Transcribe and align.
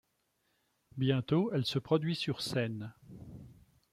Bientôt, 0.97 1.51
elle 1.53 1.63
se 1.67 1.77
produit 1.77 2.15
sur 2.15 2.41
scène. 2.41 2.91